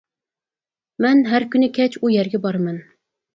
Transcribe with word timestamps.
مەن 1.05 1.21
ھەر 1.33 1.45
كۈنى 1.57 1.69
كەچ 1.79 1.99
ئۇ 2.01 2.13
يەرگە 2.15 2.41
بارىمەن. 2.47 2.81